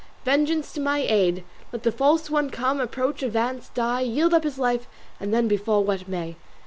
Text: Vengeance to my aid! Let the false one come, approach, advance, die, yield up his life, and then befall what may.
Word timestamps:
Vengeance 0.25 0.73
to 0.73 0.79
my 0.81 1.05
aid! 1.07 1.43
Let 1.71 1.83
the 1.83 1.91
false 1.91 2.27
one 2.31 2.49
come, 2.49 2.79
approach, 2.81 3.21
advance, 3.21 3.69
die, 3.69 4.01
yield 4.01 4.33
up 4.33 4.43
his 4.45 4.57
life, 4.57 4.87
and 5.19 5.31
then 5.31 5.47
befall 5.47 5.83
what 5.83 6.07
may. 6.07 6.37